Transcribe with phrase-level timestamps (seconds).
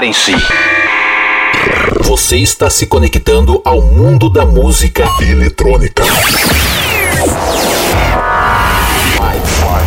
[0.00, 0.32] Preparem-se.
[2.04, 6.02] Você está se conectando ao mundo da música eletrônica.
[6.02, 6.16] Five,
[9.60, 9.84] five,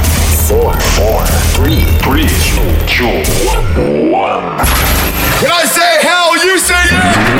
[0.48, 1.24] four, four,
[1.56, 3.08] three, three, two, two,
[3.50, 4.58] one, one.
[5.40, 6.38] Can I say hell?
[6.38, 7.13] You say yeah!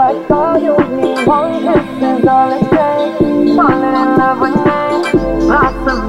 [0.00, 1.26] Like all you need.
[1.26, 3.54] One kiss is all it takes.
[3.56, 4.80] Falling in love with me.
[5.46, 5.99] Possibilities.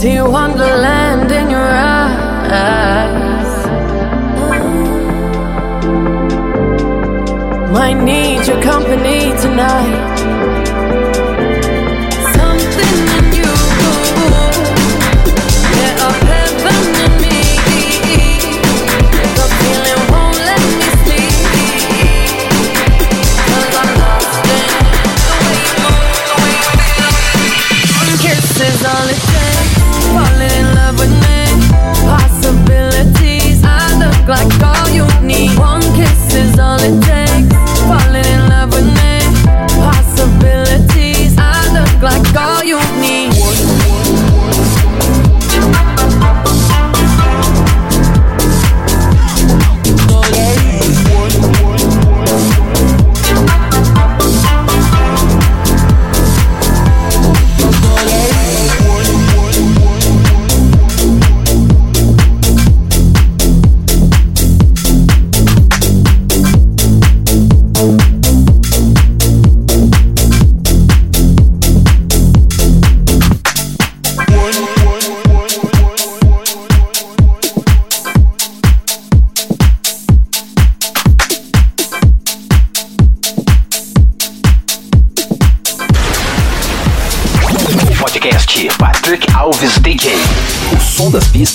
[0.00, 3.52] See wonderland in your eyes.
[7.70, 10.16] Might need your company tonight.
[12.32, 13.52] Something in you
[15.76, 17.38] lit up heaven in me.
[19.36, 20.88] The feeling won't let me
[23.80, 23.92] I'm
[25.28, 26.68] the way you move, the way you
[28.88, 29.29] all it
[34.30, 35.58] like all you need.
[35.58, 37.19] One kiss is all it takes.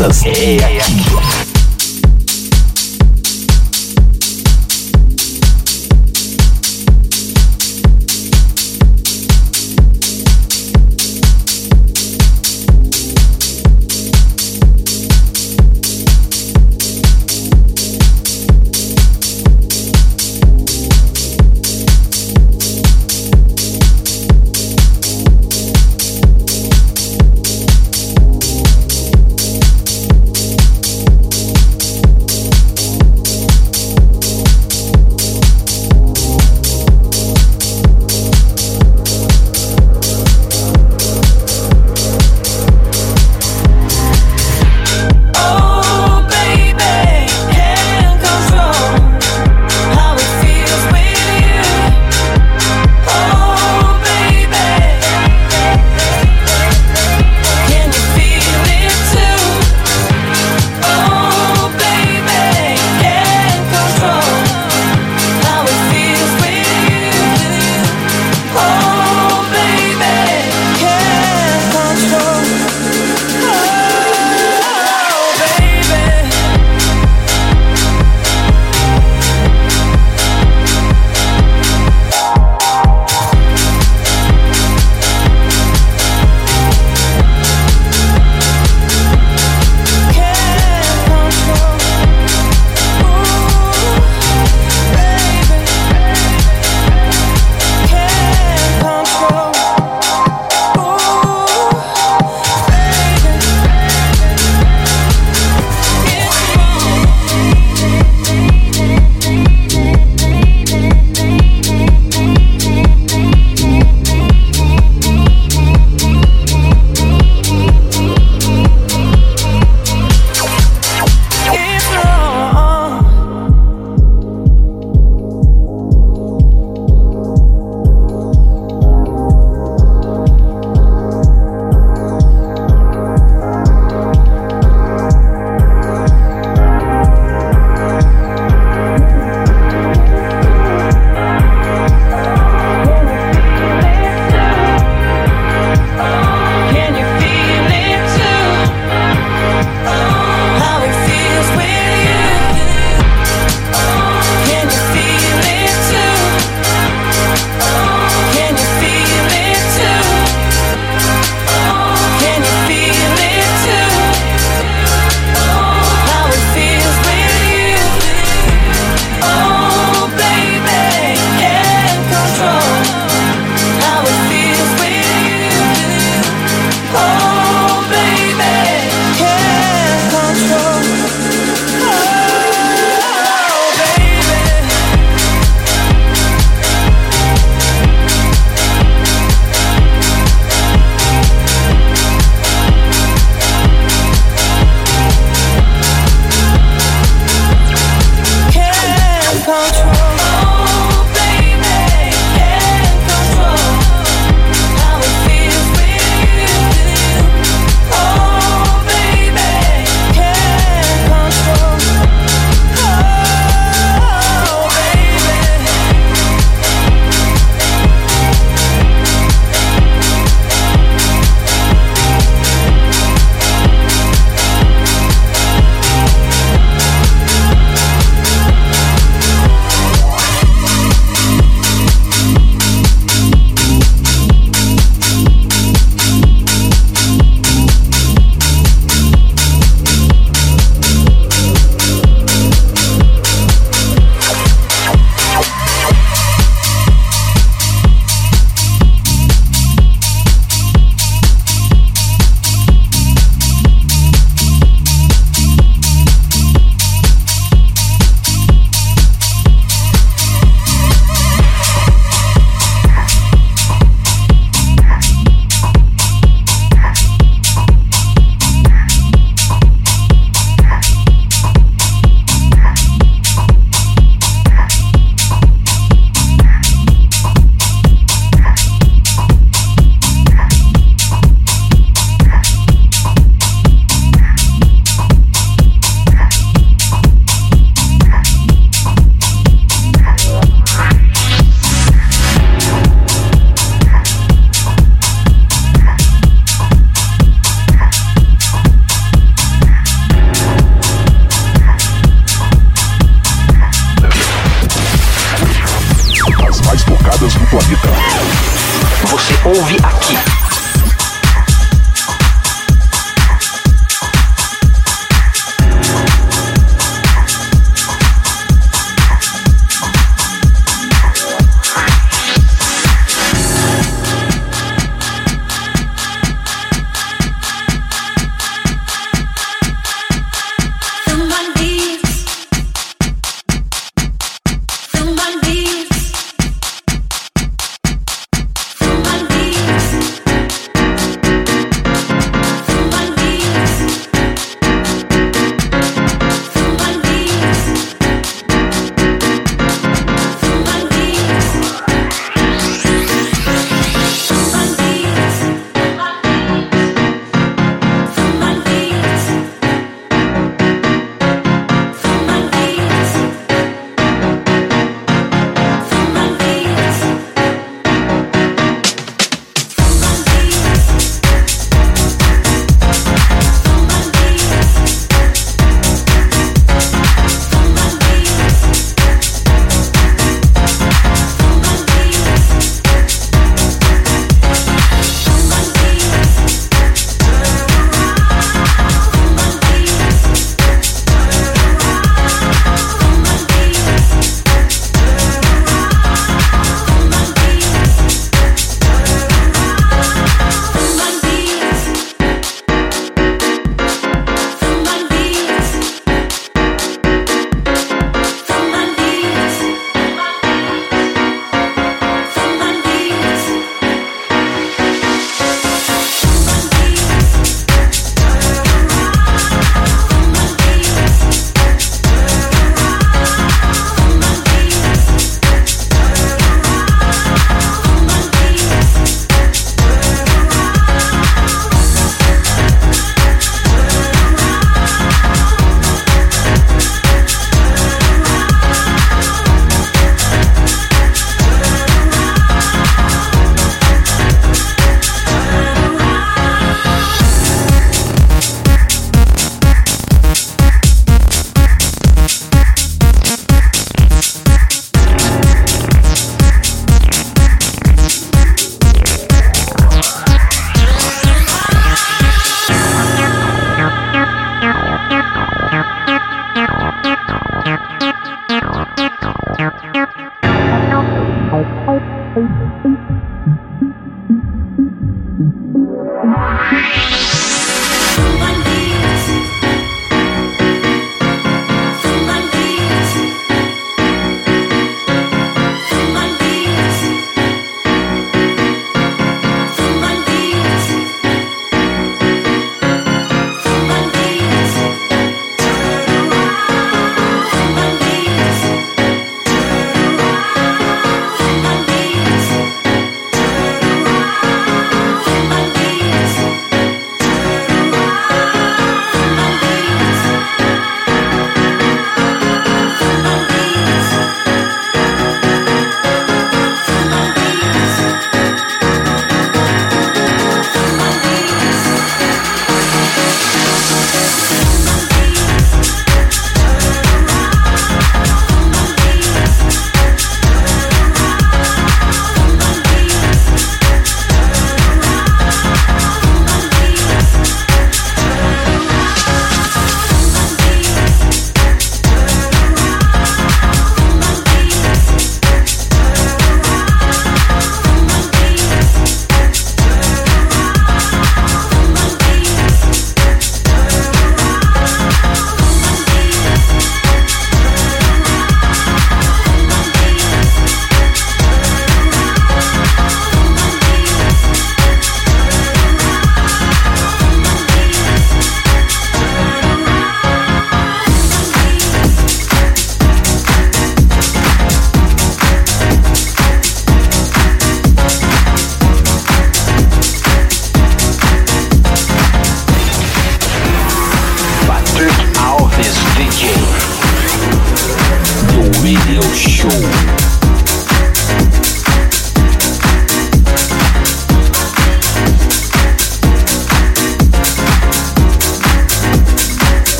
[0.00, 0.24] artistas.
[0.24, 0.78] É, é, é.
[0.78, 0.99] aqui.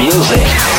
[0.00, 0.77] I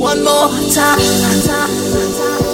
[0.00, 2.49] one more time.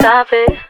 [0.00, 0.69] stop it.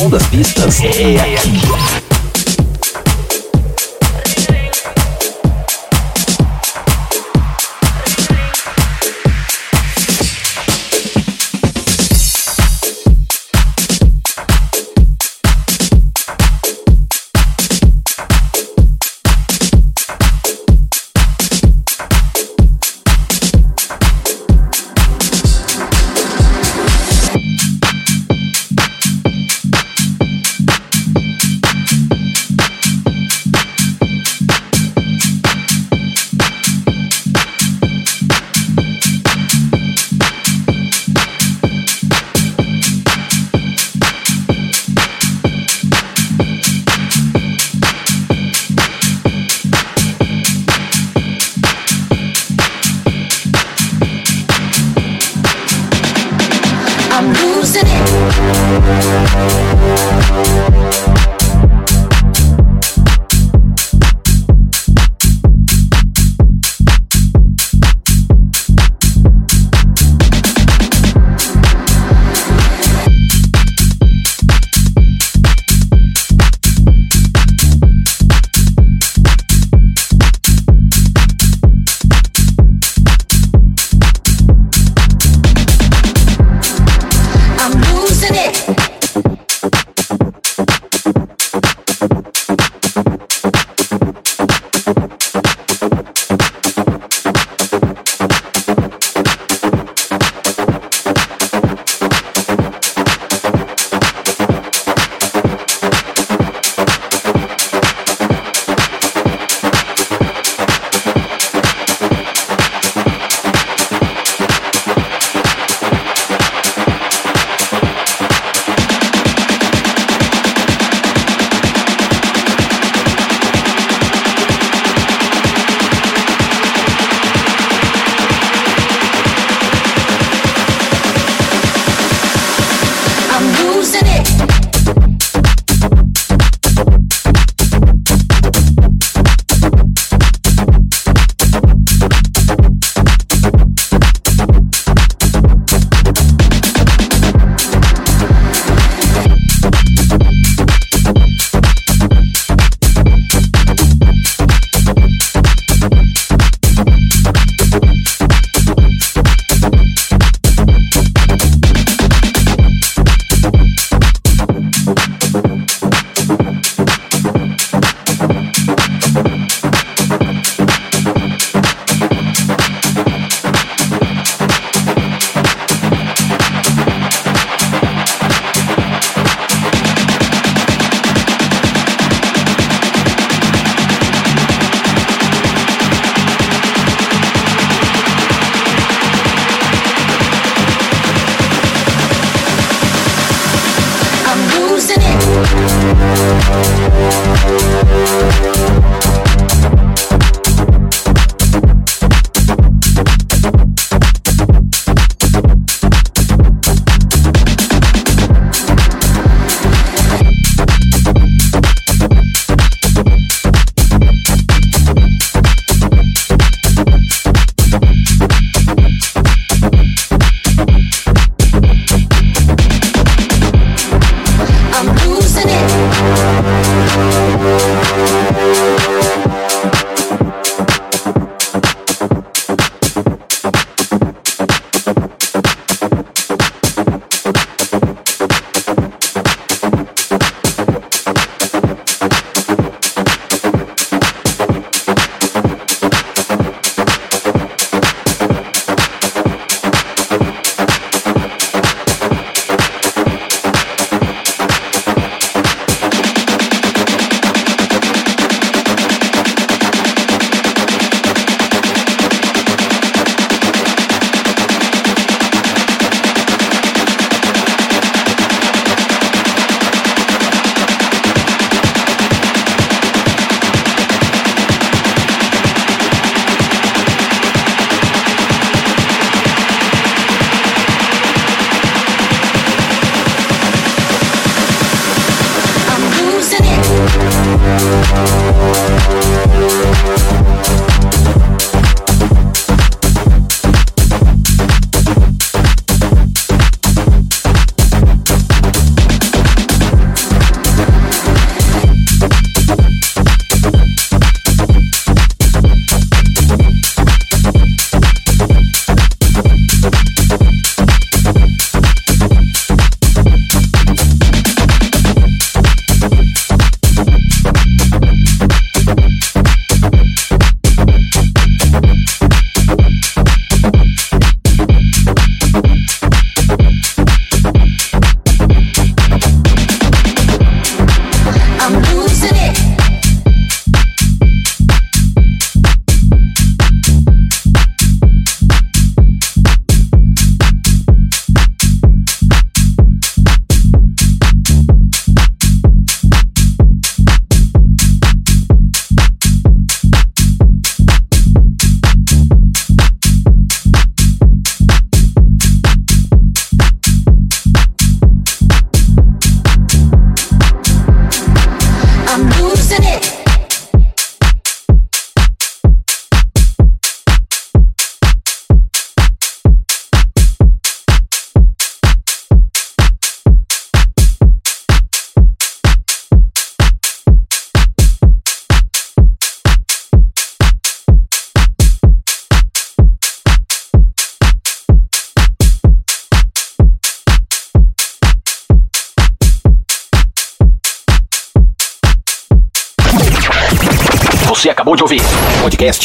[0.00, 1.69] Som das pistas É aqui.